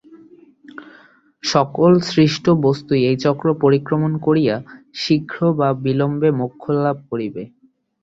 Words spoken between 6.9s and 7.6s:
করিবে।